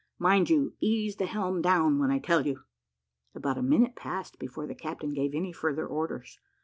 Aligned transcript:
Mind 0.17 0.49
you 0.49 0.73
ease 0.79 1.17
the 1.17 1.27
helm 1.27 1.61
down 1.61 1.99
when 1.99 2.09
I 2.09 2.17
tell 2.17 2.47
you." 2.47 2.63
About 3.35 3.59
a 3.59 3.61
minute 3.61 3.95
passed 3.95 4.39
before 4.39 4.65
the 4.65 4.73
captain 4.73 5.13
gave 5.13 5.35
any 5.35 5.51
further 5.53 5.85
orders. 5.85 6.39